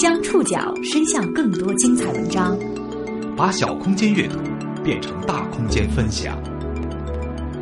[0.00, 2.58] 将触角伸向更多精彩文章，
[3.36, 4.38] 把小空间阅读
[4.82, 6.42] 变成大空间分享。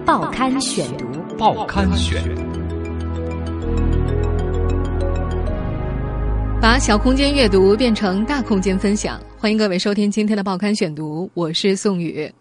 [0.07, 1.05] 报刊选读，
[1.37, 2.23] 报刊选，
[6.63, 9.21] 把小空间阅读变成大空间分享。
[9.37, 12.33] 欢迎各位收听今天的报刊选读，我是宋宇。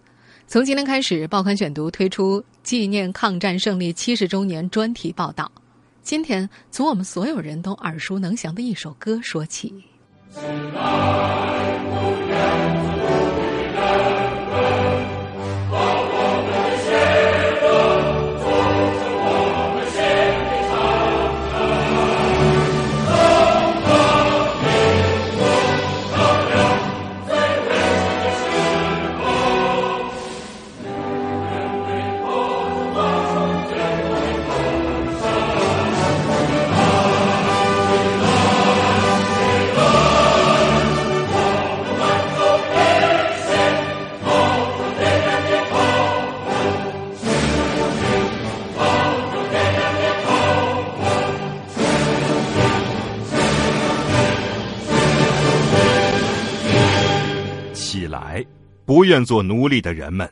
[0.45, 5.51] 从今天开始，报刊选读推出纪念抗战胜利七十周年专题报道。
[6.03, 9.73] 今天从我们所有人都耳熟能详的一首歌说起。
[10.33, 10.41] 起
[59.07, 60.29] 愿做奴隶的人们。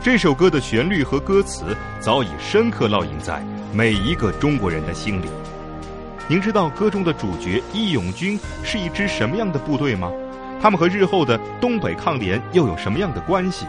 [0.00, 5.26] 这首歌的旋律和歌词早已深刻烙印在每一个中国人的心里。
[6.28, 10.12] 您知道歌中的主角义勇军是一支什么样的部队吗？
[10.60, 13.66] 他们和日后的东北抗联又有什么样的关系？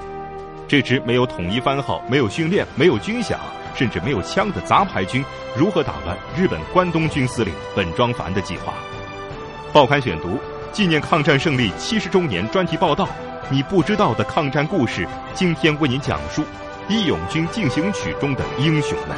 [0.67, 3.35] 这支没有统一番号、没有训练、没有军饷，
[3.75, 5.23] 甚至没有枪的杂牌军，
[5.55, 8.73] 如何打乱日本关东军司令本庄繁的计划？
[9.73, 10.37] 报刊选读。
[10.73, 13.09] 纪念抗战胜利七十周年专题报道，
[13.49, 16.41] 你不知道的抗战故事，今天为您讲述
[16.89, 19.17] 《义勇军进行曲》中的英雄们。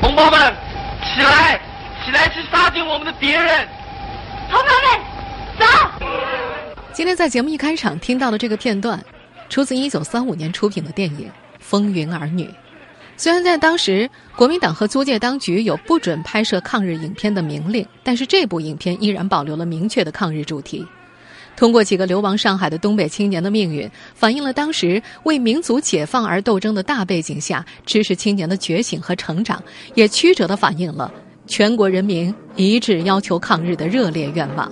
[0.00, 0.54] 同胞们，
[1.02, 1.60] 起来，
[2.04, 3.66] 起来去杀尽我们的敌人！
[4.48, 5.00] 同胞们，
[5.58, 5.66] 走！
[6.92, 9.04] 今天在节目一开场听到的这个片段，
[9.48, 11.26] 出自一九三五年出品的电影
[11.58, 12.44] 《风云儿女》。
[13.18, 20.86] 虽然在当时，国民党和租界当局有不准拍摄抗日影片的明令，但是这部影片依然保留了明确的抗日主题。
[21.56, 29.62] 通过几个流亡上海的东北青年的命运，反映了当时为民族解放而斗争的大背景下知识青年的觉醒和成长，
[29.94, 31.10] 也曲折地反映了
[31.46, 34.70] 全国人民一致要求抗日的热烈愿望。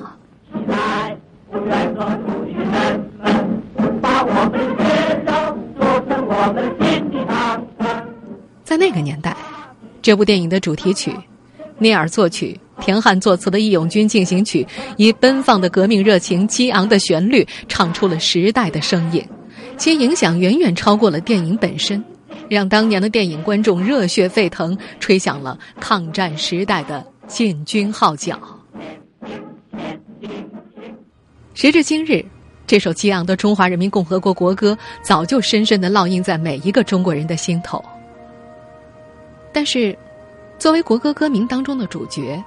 [8.64, 9.36] 在那个年代，
[10.00, 11.14] 这部电影的主题曲，
[11.78, 14.64] 聂耳作曲、田汉作词的《义勇军进行曲》，
[14.96, 19.22] 以奔放的革命热情、激昂的旋律，唱出了时代的声音，
[19.76, 22.02] 其影响远远超过了电影本身，
[22.48, 28.40] 让当年的电影观众热血沸腾，吹响了抗战时代的进军号角。
[31.52, 32.24] 时至今日，
[32.66, 37.84] 这首激昂的中华人民共和国国歌，早就深深地烙印在每一个中国人的心头。
[39.54, 39.96] 但是，
[40.58, 42.42] 作为国歌歌名当中的主角，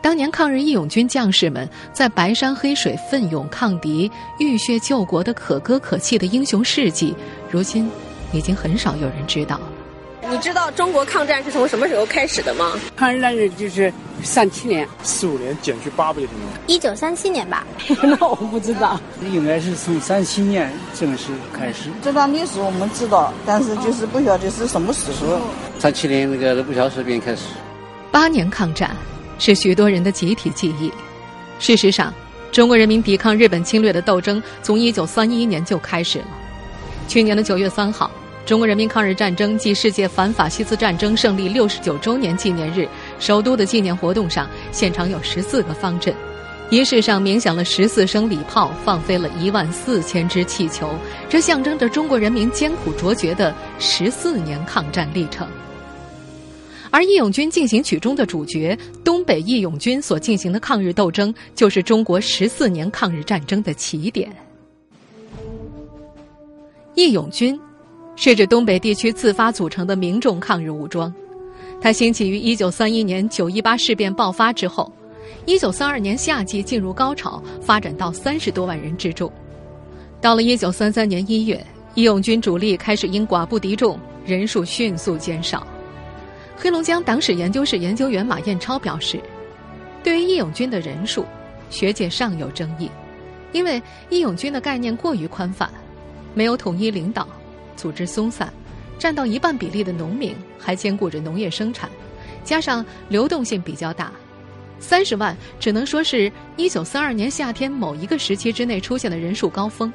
[0.00, 7.12] 当年抗日义勇军将士们在白山黑水奋勇抗敌、浴血救国的可歌可泣的英雄事迹，
[7.50, 7.90] 如今
[8.32, 9.73] 已经很少有人知道了。
[10.34, 12.72] 你知道中国抗战是从什么时候开始的吗？
[12.96, 16.28] 抗日战争就是三七年、四五年减去八百天。
[16.66, 17.64] 一九三七年吧？
[18.02, 19.00] 那我不知道，
[19.30, 21.88] 应该是从三七年正式开始。
[22.02, 25.40] 这段历史我们知道，但是就是不晓得是什么时候。
[25.78, 27.42] 三七年那个卢沟桥事变开始。
[28.10, 28.90] 八年抗战
[29.38, 30.92] 是许多人的集体记忆。
[31.60, 32.12] 事实上，
[32.50, 36.26] 中国人民抵抗日本侵略的斗争从一九三一年就开始了。
[37.06, 38.10] 去年的九月三号。
[38.46, 42.86] 中国人民抗日战争暨世界反法西斯战争胜利六十九周年纪念日，
[43.18, 46.14] 首都的纪念活动上，现场有十四个方阵，
[46.68, 50.94] 仪式上鸣响了十四声礼炮，放飞了一万四千只气球，
[51.26, 55.48] 这象征着中国人民艰苦卓绝的十四年抗战历程。
[56.90, 64.30] 而《义勇军进行曲》中的主角东北义勇军所进行的抗日斗争，就是中国十四年抗日战争的起点。
[66.94, 67.58] 义勇军。
[68.16, 71.12] 是指东北地区自发组成的民众抗日武装，
[71.80, 74.90] 它兴起于一九三一年九一八事变爆发之后，
[75.46, 79.30] 一九三二年夏季进入高潮，发展到三十多万人之众。
[80.20, 81.62] 到了一九三三年一月，
[81.94, 85.66] 义勇军主力开始因寡不敌众，人数迅速减少。
[86.56, 89.20] 黑龙江党史研究室研究员马彦超表示，
[90.04, 91.26] 对于义勇军的人数，
[91.68, 92.88] 学界尚有争议，
[93.50, 95.68] 因为义勇军的概念过于宽泛，
[96.32, 97.26] 没有统一领导。
[97.76, 98.52] 组织松散，
[98.98, 101.88] 占到一半比例的农民还兼顾着农业生产，
[102.44, 104.12] 加上流动性比较大，
[104.78, 109.92] 三十万只能说是一九三二年夏天某一个时期之内出现的人数高峰。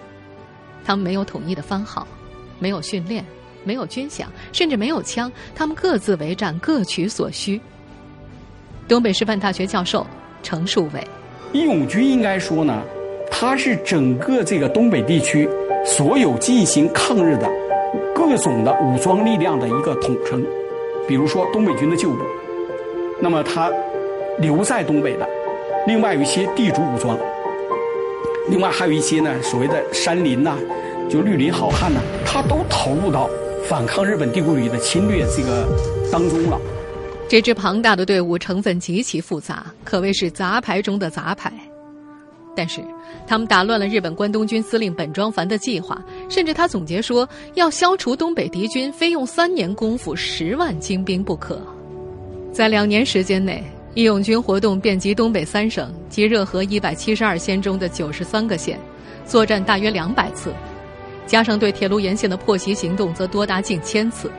[0.86, 2.08] 他们没有统一的番号，
[2.58, 3.24] 没有训练，
[3.64, 7.60] 没有军饷，甚至没有枪，他们各自为战，各取所需。
[8.88, 10.08] 东北师范大学教授
[10.42, 11.06] 程树伟，
[11.54, 12.82] 义勇军应该说呢，
[13.30, 15.48] 它是整个这个东北地区
[15.86, 17.48] 所有进行抗日的
[18.30, 20.46] 各种的武装力量的一个统称。
[21.08, 22.20] 比如说东北军的旧部，
[23.20, 23.72] 那么他
[24.38, 25.28] 留在东北的，
[25.88, 27.18] 另外有一些地主武装，
[28.48, 30.56] 另外还有一些呢所谓的山林呐，
[31.10, 33.28] 就绿林好汉呐，他都投入到
[33.68, 35.68] 反抗日本帝国主义的侵略这个
[36.12, 36.62] 当中了。
[37.28, 41.52] 这支庞大的队伍成分极其复杂，可谓是杂牌中的杂牌。
[42.60, 42.82] 但是，
[43.26, 45.98] 他们打乱了日本关东军司令本庄繁的计划，
[46.28, 51.58] 甚至他总结说，要消除东北敌军，非用三年功夫、十万精兵不可。
[52.52, 53.64] 在两年时间内，
[53.94, 58.78] 义勇军活动遍及东北三省及热河一百七十二县中的九十三个县，
[59.26, 60.54] 作战大约两百次，
[61.26, 64.30] 加上对铁路沿线的破袭行动，则多达近千次，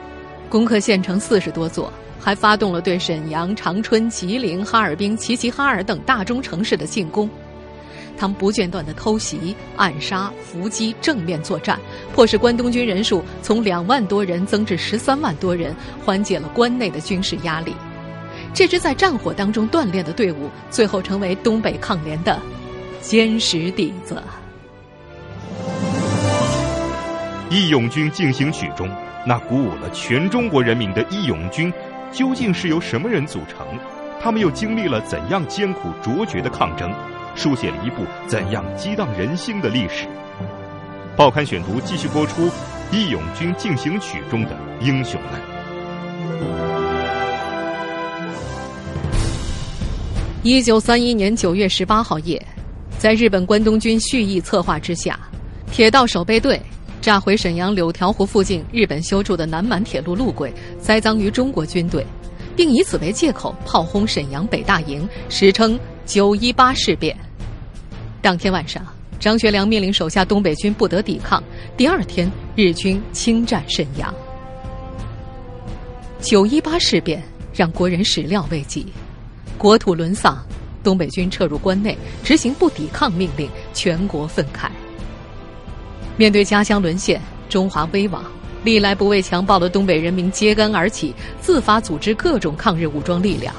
[0.50, 1.90] 攻克县城四十多座，
[2.20, 7.26] 还发动了对沈阳、长春、吉林、哈尔滨、齐齐哈尔等大中城市的进攻。
[8.20, 11.80] 他们不间断的偷袭、暗杀、伏击、正面作战，
[12.14, 15.74] 迫使关东军人数从两万多人增至十三万多人，
[16.04, 17.74] 缓解了关内的军事压力。
[18.52, 22.38] 这支在战火当中锻炼的队伍，最后成为东北抗联的
[23.00, 24.22] 坚实底子。
[27.54, 28.86] 《义勇军进行曲》中，
[29.26, 31.72] 那鼓舞了全中国人民的义勇军，
[32.12, 33.66] 究竟是由什么人组成？
[34.22, 36.92] 他们又经历了怎样艰苦卓绝的抗争？
[37.34, 40.06] 书写了一部怎样激荡人心的历史。
[41.16, 42.46] 报刊选读继续播出
[42.92, 45.40] 《义勇军进行曲》中的英雄们。
[50.42, 52.40] 一九三一年九月十八号夜，
[52.98, 55.18] 在日本关东军蓄意策划之下，
[55.70, 56.58] 铁道守备队
[57.02, 62.06] 炸毁沈阳柳条湖附近日本修筑的南满铁路路轨，栽赃于中国军队，
[62.56, 65.78] 并以此为借口炮轰沈阳北大营，史称。
[66.10, 67.16] 九一八事变
[68.20, 68.84] 当天晚上，
[69.20, 71.40] 张学良命令手下东北军不得抵抗。
[71.76, 74.12] 第二天，日军侵占沈阳。
[76.20, 77.22] 九一八事变
[77.54, 78.88] 让国人始料未及，
[79.56, 80.44] 国土沦丧，
[80.82, 84.68] 东北军撤入关内，执行不抵抗命令，全国愤慨。
[86.16, 88.24] 面对家乡沦陷，中华危亡，
[88.64, 93.54] 历来不畏强暴的东北人民揭竿而起，自发组织各种抗日武装力量。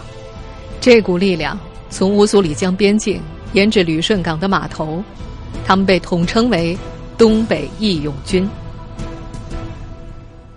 [0.82, 1.58] 这股力量。
[1.92, 3.22] 从乌苏里江边境
[3.54, 5.04] 沿至旅顺港的码头，
[5.66, 6.76] 他们被统称为
[7.18, 8.50] 东北义勇军。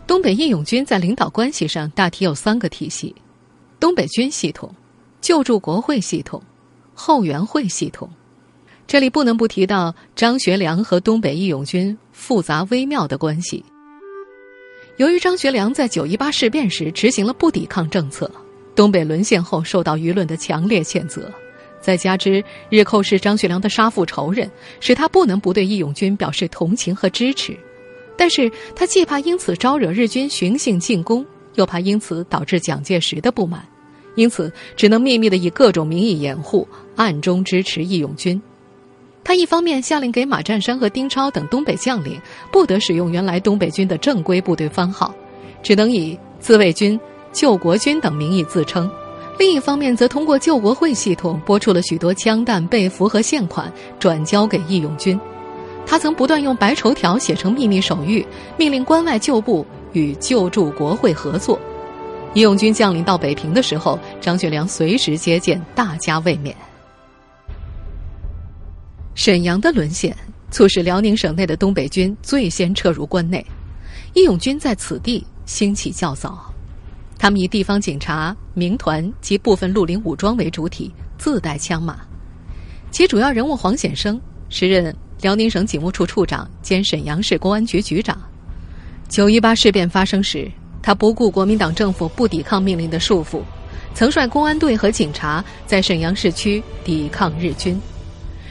[0.06, 3.14] 东北义勇军在领导关系上大体有三个体系：
[3.80, 4.72] 东北军系统、
[5.20, 6.40] 救助国会系统、
[6.94, 8.08] 后援会系统。
[8.86, 13.64] 这里不能不提到张学良和东北义勇军复杂微妙的关系。
[14.98, 18.30] 由于张学良在九一八事变时执行了不抵抗政策。
[18.74, 21.30] 东北沦陷后，受到舆论的强烈谴责，
[21.80, 24.50] 再加之日寇是张学良的杀父仇人，
[24.80, 27.56] 使他不能不对义勇军表示同情和支持。
[28.16, 31.24] 但是他既怕因此招惹日军寻衅进攻，
[31.54, 33.64] 又怕因此导致蒋介石的不满，
[34.14, 36.66] 因此只能秘密的以各种名义掩护，
[36.96, 38.40] 暗中支持义勇军。
[39.22, 42.20] 他一方面下令给马占山和丁超等东北将领
[42.52, 45.14] 不得使用原来东北军的正规部队番号，
[45.62, 46.98] 只能以自卫军。
[47.34, 48.90] 救国军等名义自称，
[49.38, 55.18] 另一方面则通过救国会系统拨出了许多枪弹、被服和现款，转交给义勇军。
[55.84, 58.24] 他曾不断用白绸条写成秘密手谕，
[58.56, 61.58] 命令关外旧部与救助国会合作。
[62.34, 66.56] 义勇军将领到北平的时候，张学良随时接见，大家卫冕。
[69.16, 70.16] 沈阳的沦陷，
[70.52, 73.44] 促使辽宁省内的东北军最先撤入关内，
[74.14, 76.53] 义勇军在此地兴起较早。
[77.24, 82.00] 他们以地方警察、民团及部分绿林武装为主体，自带枪马。
[82.90, 88.20] 其主要人物黄显生，时任辽宁省警务处处长兼沈阳市公安局局长。
[89.08, 90.52] 九一八事变发生时，
[90.82, 93.40] 他不顾国民党政府不抵抗命令的束缚，
[93.94, 97.80] 曾率公安队和警察在沈阳市区抵抗日军。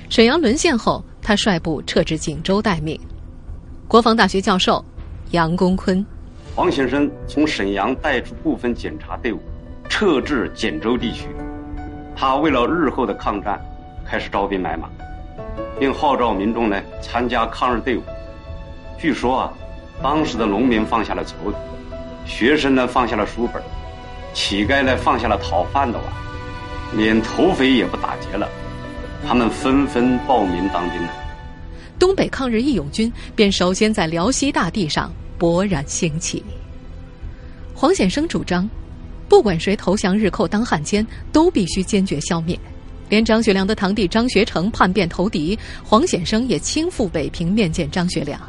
[0.10, 3.00] 沈阳沦陷后，他率部撤至锦州待命。
[3.88, 4.84] 国防大学教授
[5.30, 6.04] 杨功坤。
[6.56, 9.40] 黄先生从沈阳带出部分检查队伍，
[9.90, 11.28] 撤至锦州地区。
[12.16, 13.60] 他为了日后的抗战，
[14.06, 14.88] 开始招兵买马，
[15.80, 18.04] 并号召民众呢参加抗日队伍。
[19.00, 19.54] 据说啊，
[20.04, 21.58] 当时的农民放下了锄头，
[22.24, 23.60] 学生呢放下了书本，
[24.32, 26.08] 乞丐呢放下了讨饭的碗，
[26.96, 28.48] 连土匪也不打劫了，
[29.28, 31.10] 他们纷纷报名当兵了。
[31.98, 35.12] 东北抗日义勇军便首先在辽西大地上
[35.44, 36.42] 勃然兴起。
[37.76, 38.70] 黄显生主张，
[39.28, 42.58] 不管谁投降日寇当汉奸，都必须坚决消灭。
[43.10, 48.40] 连张学良的堂弟张学成叛变投敌，黄显生也亲赴北平面见张学良。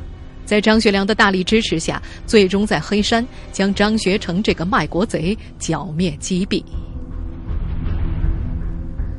[0.45, 6.63] 在张学良的大力支持下，最终在黑山将张学成这个卖国贼剿灭击毙。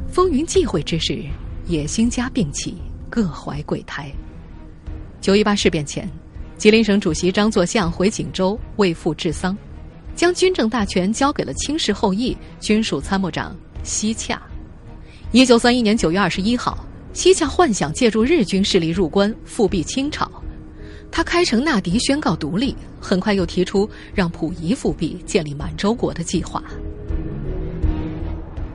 [0.09, 1.25] 风云际会之时，
[1.67, 2.77] 野心家并起，
[3.09, 4.09] 各怀鬼胎。
[5.19, 6.09] 九一八事变前，
[6.57, 9.55] 吉林省主席张作相回锦州为父治丧，
[10.15, 14.41] 将军政大权交给了清室后裔军属参谋长西洽。
[15.31, 20.31] 一九三一年九月二十一号，西洽幻想借助日军势力入关复辟清朝，
[21.11, 26.63] 他开城纳敌宣告独立，很快又提出让溥仪复辟建立满洲国的计划。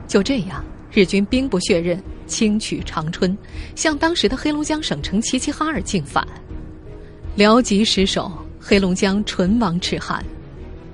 [0.07, 3.35] 就这样，日军兵不血刃，轻取长春，
[3.75, 6.25] 向当时的黑龙江省城齐齐哈尔进犯。
[7.37, 10.21] 辽吉失守，黑龙江唇亡齿寒。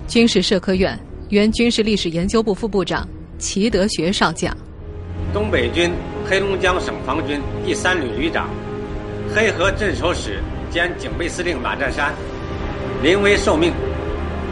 [0.08, 0.98] 军事社科院
[1.30, 4.56] 原军事历史研究部副部长齐德学少将。
[5.34, 5.92] 东北军
[6.30, 8.48] 黑龙江省防军第三旅旅长、
[9.36, 10.40] 黑河镇守使
[10.70, 12.14] 兼警备司令马占山，
[13.02, 13.74] 临危受命，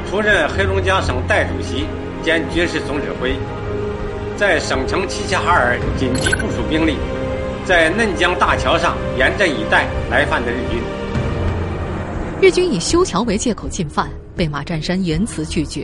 [0.10, 1.86] 出任黑龙江省代主席
[2.24, 3.36] 兼军事总指挥，
[4.36, 6.96] 在省城齐齐哈尔紧急部署兵力，
[7.63, 10.82] 在嫩江大桥上严阵以待来犯的日军。
[12.46, 15.84] 日军以修桥为借口进犯，被马占山严词拒绝。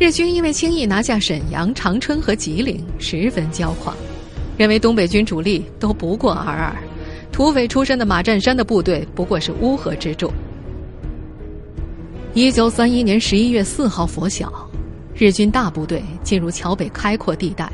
[0.00, 3.94] 日军因为轻易拿下沈阳、长春和吉林，十分骄狂，
[4.56, 6.74] 认为东北军主力都不过尔尔，
[7.30, 10.32] 土匪出身的马占山的部队不过是乌合之众。
[12.32, 14.50] 一九三一年十一月四号拂晓，
[15.14, 17.70] 日军大部队进入桥北开阔地带，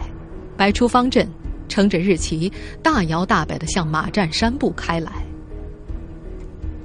[0.56, 1.28] 摆出方阵，
[1.68, 5.12] 撑着日旗，大摇大摆地向马占山部开来。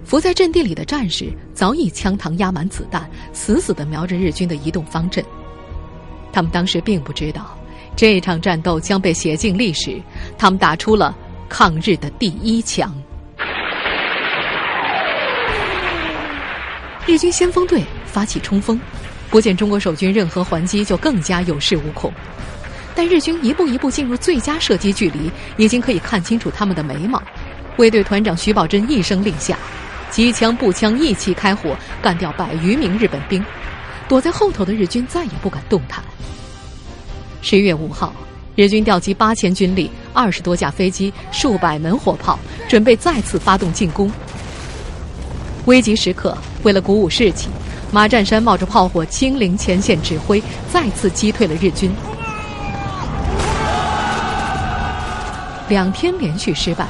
[0.06, 5.26] 伏在阵地里的战士早已枪膛压满子弹，死死地瞄着日军的移动方阵。
[6.32, 7.58] 他们当时并不知道，
[7.96, 10.00] 这场战斗将被写进历史。
[10.38, 11.16] 他们打出了
[11.50, 12.94] 抗日的第一枪。
[17.08, 18.80] 日军先锋队发起冲锋，
[19.32, 22.14] 不见中国守军任何还击，就更加有恃无恐。
[22.94, 27.22] 但日军一步一步进入最佳射击距离，已经可以看清楚他们的眉毛。
[27.78, 29.58] 卫队团长徐宝珍一声令下。
[30.10, 33.44] 机枪、步枪一起开火，干掉百余名日本兵。
[34.08, 36.04] 躲在后头的日军再也不敢动弹。
[37.42, 38.14] 十一月五号，
[38.56, 44.12] 日军调集八千军力、二十多架飞机、数百门火炮，准备再次发动进攻。
[45.66, 47.50] 危急时刻，为了鼓舞士气，
[47.92, 51.92] 马占山冒着炮火亲临前线指挥，再次击退了日军。
[55.68, 56.86] 两天连续失败，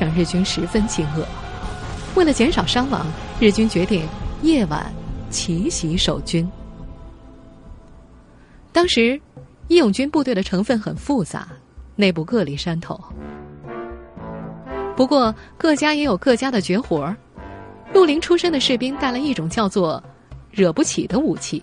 [0.00, 1.24] 让日军十分惊愕。
[2.14, 3.06] 为了减少伤亡，
[3.38, 4.06] 日军决定
[4.42, 4.92] 夜晚
[5.30, 6.48] 奇袭守军。
[8.72, 9.20] 当时，
[9.68, 11.48] 义勇军部队的成分很复杂，
[11.96, 13.00] 内部各立山头。
[14.96, 17.16] 不过，各家也有各家的绝活儿。
[17.92, 20.02] 绿林出身的士兵带了一种叫做
[20.50, 21.62] “惹不起”的武器，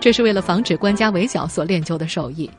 [0.00, 2.50] 这是为了防止官家围剿所练就的手艺。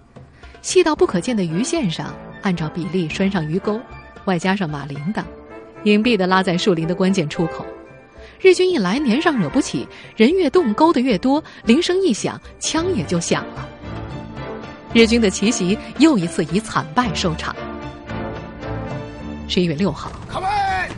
[0.61, 3.79] 细到不可见的鱼线上，按照比例拴上鱼钩，
[4.25, 5.23] 外加上马铃铛。
[5.85, 7.63] 隐蔽的拉在树林的关键出口，
[8.39, 13.69] 日军一来，年上惹不起，人越动，勾的越多，铃声一响，枪也就响了。
[14.93, 17.55] 日军的奇袭又一次以惨败收场。
[19.47, 20.11] 十一月六号，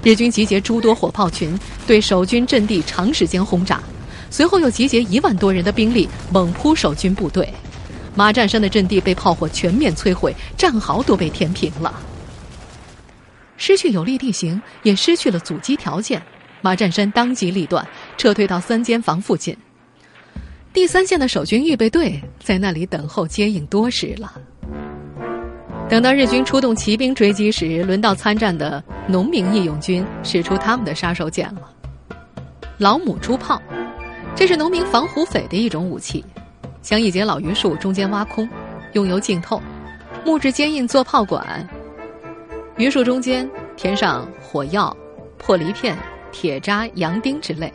[0.02, 3.84] 日军集结诸多火炮群，对守军阵地长时间轰炸，
[4.30, 7.54] 随后又集结一万多人的兵力猛扑守军部队，
[8.16, 11.94] 马占山的阵地被炮火全面摧毁，战壕都被填平了。
[13.58, 16.22] 失去有利地形，也失去了阻击条件，
[16.62, 17.86] 马占山当机立断，
[18.18, 19.56] 撤退到三间房附近。
[20.72, 24.32] 第三线的守军预备队在那里等候接应多时了。
[25.90, 31.62] 等到日军出动骑兵追击时，轮到参战的农民义勇军使出他们的杀手锏了——
[32.78, 33.60] 老母猪炮。
[34.36, 36.24] 这是农民防虎匪的一种武器，
[36.82, 38.48] 将一节老榆树中间挖空，
[38.94, 39.60] 用油浸透，
[40.24, 41.68] 木质坚硬做炮管。
[42.78, 44.96] 榆树中间填上火药、
[45.40, 45.98] 破梨片、
[46.32, 47.74] 铁渣、洋钉之类。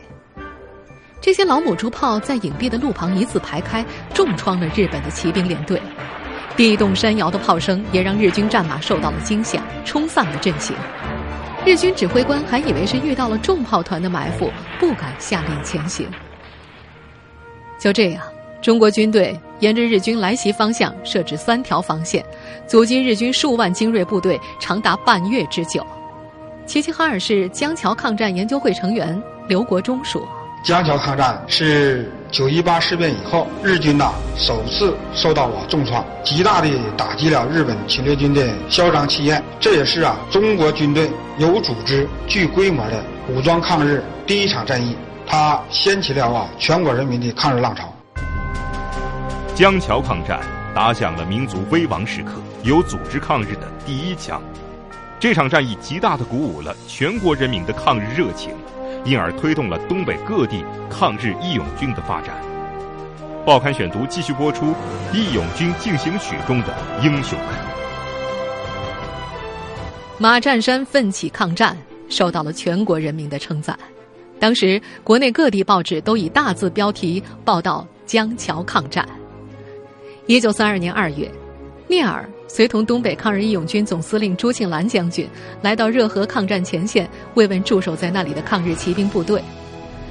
[1.21, 5.82] 这些老母猪炮在隐蔽的路旁一字排开，重创了日本的骑兵连队。
[6.56, 10.76] 地动山摇的炮声也让日军战马受到了惊吓，冲散了阵型。
[11.66, 16.09] 日军指挥官还以为是遇到了重炮团的埋伏，不敢下令前行。
[17.76, 18.23] 就这样，
[18.61, 22.25] 中国军队沿着日军来袭方向设置三条防线，
[22.66, 25.85] 阻击日军数万精锐部队长达半月之久。
[26.64, 30.26] 齐齐哈尔市江桥抗战研究会成员刘国忠说
[30.62, 39.42] ：“江桥抗战是九一八事变以后日军呐首次受到了重创，极大的打击了日本侵略军的嚣张气焰。
[39.59, 47.92] 这也是啊中国军队有组织、具规模的武装抗日第一场战役，它掀起了啊全国人民的抗日浪潮。”
[49.54, 50.40] 江桥抗战
[50.75, 54.43] 打响了民族危亡时刻、有组织抗日的第一枪。
[55.21, 58.50] 这场战役极大地鼓舞了全国人民的抗日热情，
[59.05, 62.35] 因而推动了东北各地抗日义勇军的发展。
[63.45, 64.67] 报刊选读继续播出
[65.12, 67.49] 《义勇军进行曲》中的英雄们。
[70.19, 71.76] 马占山奋起抗战，
[72.09, 73.79] 受到了全国人民的称赞。
[74.38, 79.07] 当时，国内各地报纸都以大字标题报道江桥抗战。
[80.26, 81.29] 一九三二年二月，
[81.88, 82.29] 聂耳。
[82.47, 85.26] 随同东北抗日义勇军总司令朱庆澜将军
[85.62, 89.43] 来到热河抗战前线，慰问驻守在那里的抗日骑兵部队。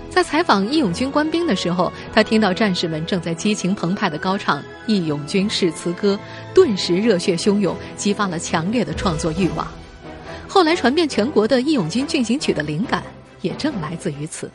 [0.09, 6.15] 在采访义勇军官兵的时候，他听到战士们正在激情澎湃地高唱《义勇军誓词歌》，
[6.53, 9.65] 顿时热血汹涌，激发了强烈的创作欲望。
[10.47, 13.01] 后来传遍全国的《义勇军进行曲》的灵感，
[13.41, 14.51] 也正来自于此。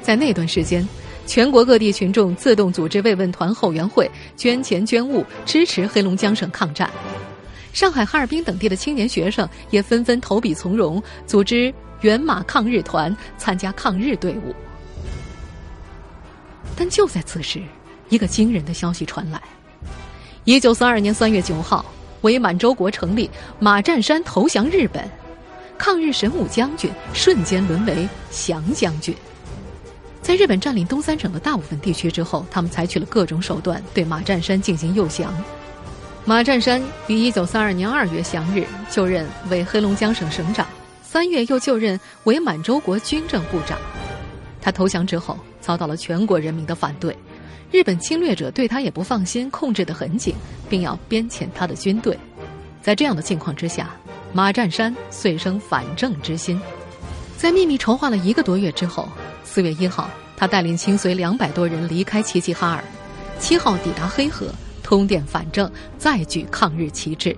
[0.00, 0.86] 在那段时间。
[1.26, 6.88] 全国各地群众自动组织慰问团后援会，捐钱捐物支持黑龙江省抗战。
[7.72, 14.54] 上海、哈尔滨等地的青年学生也纷纷投笔从戎，组织援马抗日团参加抗日队伍。
[16.74, 17.60] 但就在此时，
[18.08, 19.40] 一个惊人的消息传来：
[20.44, 21.84] 一九三二年三月九号，
[22.22, 23.28] 伪满洲国成立，
[23.58, 25.06] 马占山投降日本，
[25.76, 29.14] 抗日神武将军瞬间沦为降将军。
[30.26, 35.32] 在日本占领东三省的大部分地区之后，他们采取了各种手段对马占山进行诱降。
[36.24, 40.66] 马占山于一九三二年二月降日，就任为黑龙江省省长；
[41.00, 43.78] 三月又就任为满洲国军政部长。
[44.60, 47.16] 他投降之后，遭到了全国人民的反对，
[47.70, 50.34] 日本侵略者对他也不放心，控制得很紧，
[50.68, 52.18] 并要编遣他的军队。
[52.82, 53.94] 在这样的境况之下，
[54.32, 56.60] 马占山遂生反正之心，
[57.36, 59.08] 在秘密筹划了一个多月之后。
[59.56, 62.84] 四月一号，他带领亲随两百多人离开齐齐哈尔，
[63.38, 64.48] 七号抵达黑河，
[64.82, 67.34] 通电反正，再举抗日旗帜。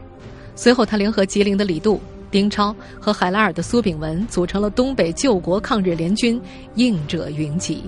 [0.56, 6.42] 随后，他联合吉林的李杜、丁超和海拉尔的苏炳文，组成了东北救国抗日联军，
[6.74, 7.84] 应者云集。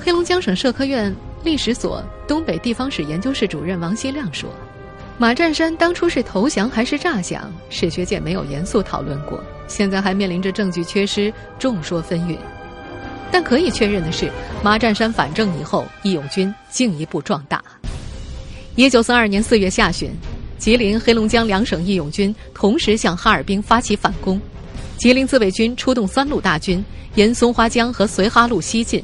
[0.00, 1.14] 黑龙江省社科院
[1.44, 4.50] 历史所东北地方史研究室主任王锡亮说
[5.18, 12.36] ：“马占山当初是投降还是诈降，史学界没有严肃讨论过，现在还面临着证据缺失，众说纷纭。”
[13.32, 14.30] 但可以确认的是，
[14.62, 17.64] 马占山反正以后，义勇军进一步壮大。
[18.76, 20.10] 一九四二年四月下旬，
[20.58, 24.38] 吉林、黑龙江两省义勇军同时向哈尔滨发起反攻。
[24.98, 29.00] 吉林自卫军出动三路大军，沿松花江和绥哈路西进；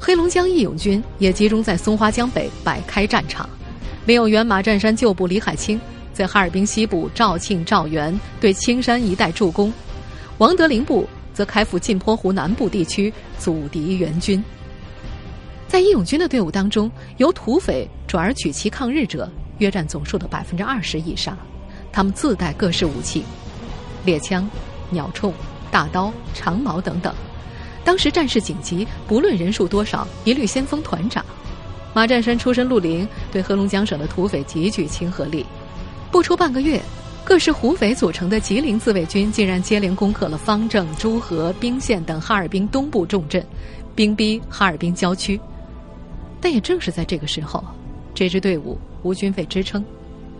[0.00, 3.46] 黑龙江义勇军也集中在松花江北摆开战场。
[4.06, 5.78] 另有原马占山旧部李海清
[6.14, 9.70] 在哈尔滨西部肇庆、肇源对青山一带助攻，
[10.38, 11.06] 王德林部。
[11.36, 14.42] 则开赴镜泊湖南部地区阻敌援军。
[15.68, 21.36] 在义勇军的队伍当中，由土匪转而举旗抗日者约占总数的百分之二十以上。
[21.92, 23.22] 他们自带各式武器，
[24.06, 24.48] 猎枪、
[24.88, 25.30] 鸟铳、
[25.70, 27.14] 大刀、长矛等等。
[27.84, 31.22] 当时战事紧急，不论人数多少，一律先锋团长。
[31.92, 35.44] 马占山出身绿林，对黑龙江省的土匪极具亲和力。
[36.10, 36.80] 不出半个月。
[37.26, 43.44] 各式胡匪组成的吉林自卫军竟然接连攻克了方正、诸河、宾县等哈尔滨东部重镇，
[43.96, 45.38] 兵逼哈尔滨郊区。
[46.40, 47.64] 但也正是在这个时候，
[48.14, 49.84] 这支队伍无军费支撑，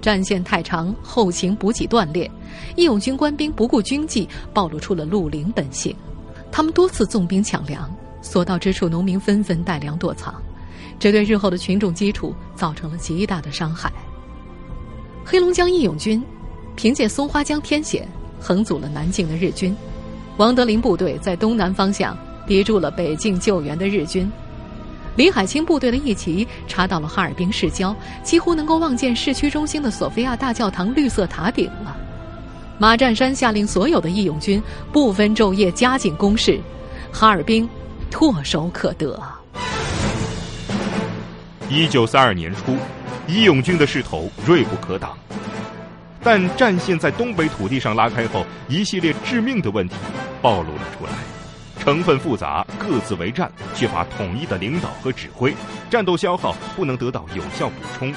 [0.00, 2.30] 战线太长，后勤补给断裂，
[2.76, 5.92] 义勇军官兵不顾军纪，暴露出了绿林本性。
[6.52, 10.40] 他们多次纵兵抢粮，所到之处农民纷纷带粮躲藏，
[11.00, 13.92] 这对日后的群众基础造成了极大的伤害。
[15.24, 16.22] 黑龙江义勇军。
[16.76, 18.06] 凭借松花江天险，
[18.38, 19.74] 横阻了南进的日军。
[20.36, 24.30] 王德林部队在东南方向抵住了北进救援的日军。
[25.16, 31.96] 李海清部队的一旗插到了哈尔滨市郊，几乎能够望见市区中心的索菲亚大教堂绿色塔顶了。
[32.78, 34.62] 马占山下令所有的义勇军
[34.92, 36.60] 不分昼夜加紧攻势，
[37.10, 37.66] 哈尔滨
[38.10, 39.18] 唾手可得。
[41.70, 42.76] 一九三二年初，
[43.26, 45.16] 义勇军的势头锐不可挡。
[46.26, 49.94] 但战线在东北土地上拉开后，一系列致命的问题
[50.42, 51.12] 暴露了出来。
[51.78, 55.54] 成分复杂，各自为战，缺乏统一的领导和指挥，
[55.88, 58.12] 战斗消耗不能得到有效补充。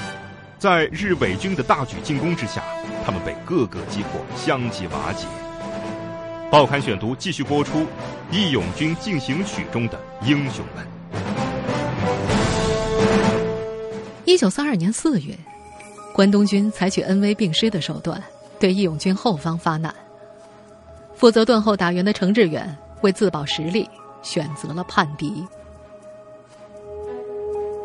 [0.58, 2.64] 在日伪军的大举进攻之下，
[3.06, 5.28] 他们被各个击破，相继瓦解。
[6.50, 7.78] 报刊选读继续播出
[8.32, 10.84] 《义勇军进行曲》中的英雄们。
[14.24, 15.38] 一九三二年四月，
[16.12, 18.22] 关东军采取恩威并施的手段，
[18.58, 19.94] 对义勇军后方发难。
[21.14, 23.88] 负责断后打援的程志远为自保实力，
[24.22, 25.46] 选择了叛敌。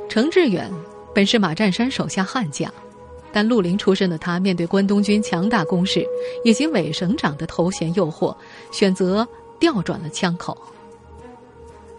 [0.10, 0.72] 程志远。
[1.14, 2.70] 本是马占山手下悍将，
[3.32, 6.06] 但绿林出身的他，面对关东军强大攻势
[6.44, 8.36] 以及伪省长的头衔诱惑，
[8.70, 9.26] 选择
[9.58, 10.58] 调转了枪口。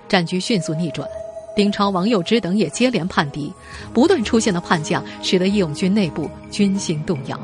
[0.06, 1.08] 战局迅速逆转，
[1.56, 3.50] 丁超、王幼之等也接连叛敌，
[3.94, 7.40] 不断出现的叛将使得义勇军内部军心动摇。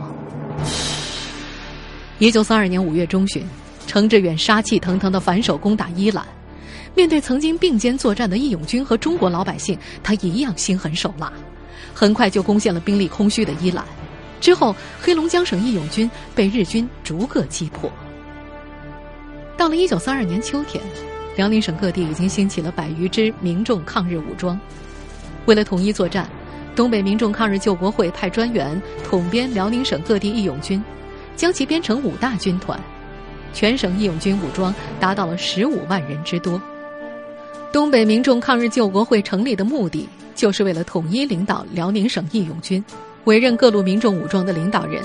[2.19, 3.43] 一九三二年五月中旬，
[3.87, 6.27] 程志远杀气腾腾的反手攻打伊朗，
[6.95, 11.33] 面对曾经并肩作战的义勇军和中国老百姓，他一样心狠手辣。
[11.95, 13.87] 很快就攻陷了兵力空虚的伊朗，
[14.43, 17.91] 之后黑龙江省义勇军被日军逐个击破。
[19.57, 20.83] 到了一九三二年秋天，
[21.37, 24.59] 辽宁省各地已经兴起了百余支民众抗日武装。
[25.47, 26.29] 为了统一作战，
[26.77, 30.83] 东北民众抗日救国会派专员统编辽宁省各地义勇军，
[31.37, 32.79] 将其编成五大军团，
[33.53, 36.61] 全省义勇军武装达到了十五万人之多。
[37.73, 40.09] 东北民众抗日救国会成立的目的。
[40.35, 42.83] 就是为了统一领导辽宁省义勇军，
[43.25, 45.01] 委任各路民众武装的领导人。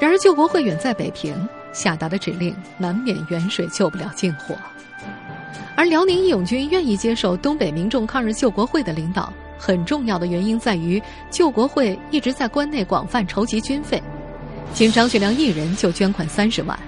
[0.00, 1.36] 然而救国会远在北平，
[1.72, 4.56] 下达的指令难免远水救不了近火。
[5.80, 14.02] 而辽宁义勇军愿意接受东北民众抗日救国会的领导，很重要的原因在于救国会一直在关内广泛筹集军费，
[14.74, 16.78] 仅张学良一人就捐款三十万，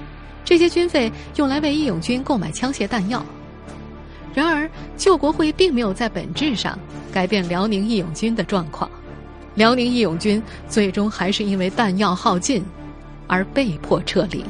[0.45, 3.25] 这些军费用来为义勇军购买枪械弹药。
[4.35, 6.79] 然而，救国会并没有在本质上
[7.11, 8.91] 改变辽宁义勇军的状况，
[9.55, 12.63] 辽宁义勇军最终还是因为弹药耗尽
[13.27, 14.45] 而被迫撤离。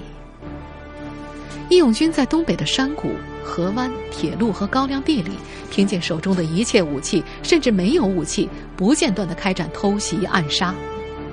[1.68, 3.12] 义勇军在东北的山谷、
[3.44, 5.32] 河湾、铁路和高粱地里，
[5.70, 10.74] 凭借手中的一切武器，甚至没有武器，不间断地开展偷袭、暗杀。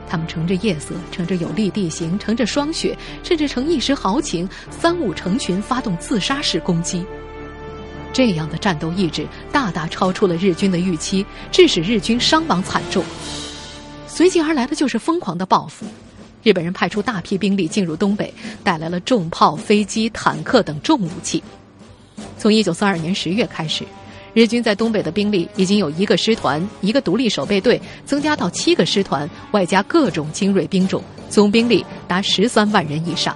[0.10, 7.06] 他们乘着夜色，乘着有利地形，乘着霜雪，甚至乘一时豪情，三五成群发动自杀式攻击。
[8.12, 13.04] 这样的战斗意志大大超出了日军的预期，致使日军伤亡惨重。
[14.08, 15.86] 随即而来的就是疯狂的报复。
[16.42, 21.44] 日本人派出大批兵力进入东北，带来了重炮、飞机、坦克等重武器。
[22.38, 23.84] 从一九三二年十月开始，
[24.34, 33.36] 日军在东北的兵力已经有一个师团、一个独立守备队，增加到七个师团，外加各种精锐兵种，总兵力达十三万人以上。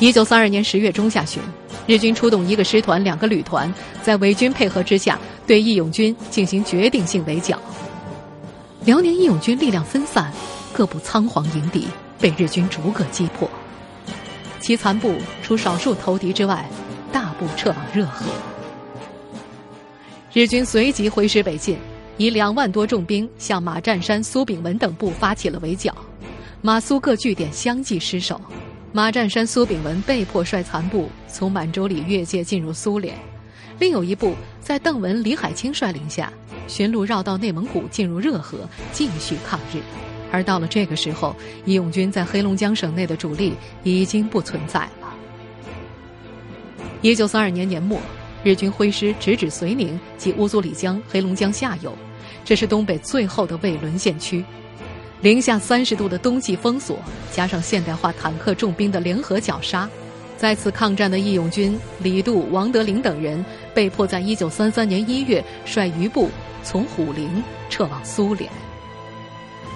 [0.00, 1.42] 一九三二年十月中下旬。
[1.86, 3.70] 日军出动一个师团、两个旅团，
[4.02, 7.60] 在伪军配合之下，对义勇军进行决定性围剿。
[8.86, 10.32] 辽宁义勇军力量分散，
[10.72, 11.86] 各部仓皇迎敌，
[12.18, 13.46] 被日军逐个击破。
[14.60, 16.66] 其残部除少数投敌之外，
[17.14, 18.26] 大部撤往热河。
[20.32, 21.78] 日军随即挥师北进，
[22.16, 25.94] 以两万多重兵向马占山、苏炳文等部发起了围剿，
[26.60, 28.40] 马苏各据点相继失守。
[28.90, 33.16] 马占山、苏炳文被迫率残部从满洲里越界进入苏联，
[33.78, 36.32] 另有一部在邓文、李海清率领下
[36.66, 39.78] 寻路绕到内蒙古进入热河继续抗日。
[40.32, 44.88] 而到了这个时候，义勇军在黑龙江省内的主力已经不存在。
[47.04, 48.00] 一九三二年年末，
[48.42, 51.94] 日军挥师直指绥宁及乌苏里江、黑龙江下游，
[52.46, 54.42] 这是东北最后的未沦陷区。
[55.20, 56.98] 零下三十度的冬季封锁，
[57.30, 59.86] 加上现代化坦克重兵的联合绞杀，
[60.38, 66.30] 在此抗战的义勇军李杜、王德林等人被迫在一九三三年一月率余部
[66.62, 67.28] 从虎林
[67.68, 68.50] 撤往苏联。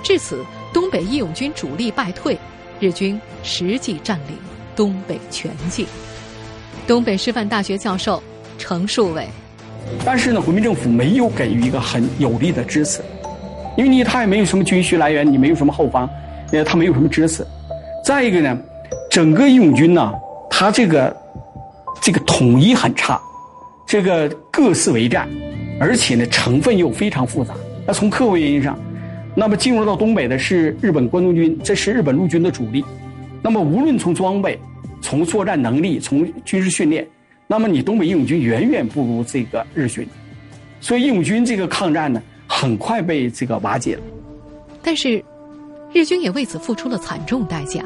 [0.03, 2.39] 至此，东北义勇军主力败退，
[2.81, 4.39] 日军实际占领
[4.75, 5.87] 东北全境。
[6.89, 8.23] 东北师范大学教授
[8.57, 9.29] 程树伟，
[10.07, 13.03] 但是呢，国民政府没有给予一个很有力的支持。
[13.77, 16.09] 因为你他也没有什么军需来源，你没有什么后方，
[16.51, 17.47] 呃，他没有什么支持。
[18.03, 18.59] 再一个呢，
[19.11, 20.11] 整个义勇军呢，
[20.49, 21.15] 他这个
[22.01, 23.21] 这个统一很差，
[23.87, 25.29] 这个各自为战，
[25.79, 27.53] 而且呢成分又非常复杂。
[27.87, 28.79] 那从客观原因上，
[29.35, 32.83] 那么进入到东北的是日本关东军，这是日本陆军的主力。
[33.43, 34.59] 那么无论从装备、
[35.09, 37.09] 从作战能力、从军事训练，
[37.47, 40.07] 那么你东北义勇军远远不如这个日军。
[40.83, 42.23] 所以义勇军这个抗战呢。
[42.51, 44.03] 很快被这个瓦解了，
[44.83, 45.23] 但是
[45.93, 47.85] 日军也为此付出了惨重代价。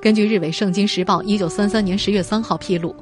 [0.00, 2.94] 根据日伪《圣经时报》一九三三年十月三号披露，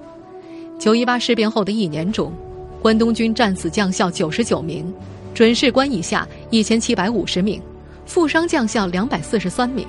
[0.79, 2.33] 九一八事变后的一年中，
[2.81, 4.91] 关东军战死将校九十九名，
[5.35, 7.61] 准士官以下一千七百五十名，
[8.07, 9.87] 负伤将校两百四十三名，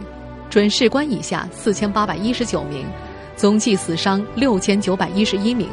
[0.49, 2.85] 准士官以下四千八百一十九名，
[3.35, 5.67] 总计死伤六千九百一十一名。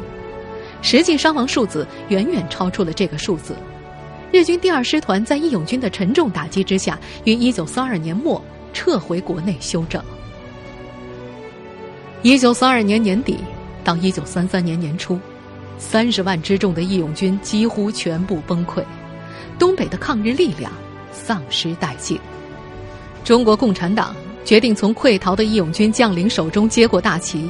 [0.81, 3.55] 实际伤亡数字远远超出了这个数字。
[4.31, 8.41] 日军第二师团在义勇军的沉重打击之下，于一九三二年末
[8.73, 10.01] 撤回国内休整。
[12.23, 13.37] 一九三二年年底
[13.83, 15.19] 到一九三三年年初，
[15.77, 18.83] 三十万之众的义勇军几乎全部崩溃，
[19.59, 20.71] 东北的抗日力量
[21.11, 22.19] 丧失殆尽。
[23.23, 27.49] 中国共产党决定从溃逃的义勇军将领手中接过大旗，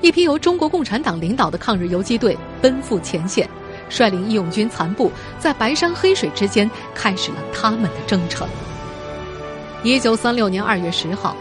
[0.00, 3.48] 一批由中国共产党领导的抗日游击队奔赴前线，
[3.88, 8.46] 率领义勇军残部在白山黑水之间开始了他们的征程。
[9.82, 11.36] 一九三六年二月十号。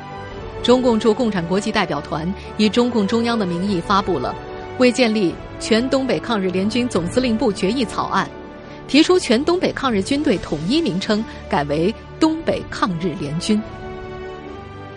[0.63, 4.35] 中共驻共产国际代表团以中共中央的名义发布了
[4.77, 8.29] 为建立全东北抗日联军总司令部决议草案，
[8.87, 13.59] 提出全东北抗日军队统一名称改为东北抗日联军。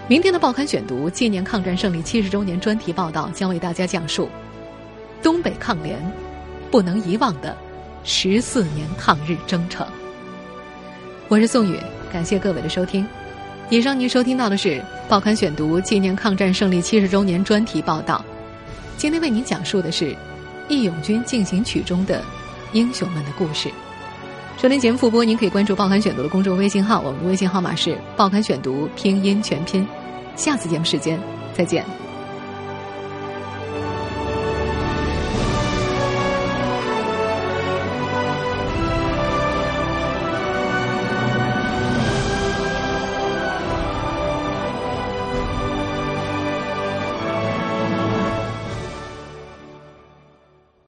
[0.07, 4.29] 明天的报刊选读纪念抗战胜利七十周年专题报道将为大家讲述
[5.23, 5.99] 东北抗联
[6.71, 7.57] 不能遗忘的
[8.03, 9.87] 十四年抗日征程。
[11.29, 11.81] 我是宋宇，
[12.13, 13.07] 感谢各位的收听。
[13.71, 14.69] 以上您收听到的是
[15.09, 18.23] 《报刊选读》纪念抗战胜利七十周年专题报道。
[18.99, 20.13] 今天为您讲述的是
[20.69, 22.23] 《义勇军进行曲》中的
[22.75, 23.71] 英雄们的故事。
[24.57, 29.87] 收听节目复播，您可以关注《报刊选读》的公众微信号，我们的微信号码是《报刊选读》拼音全拼。
[30.37, 31.21] 下次节目时间
[31.53, 32.04] 再见。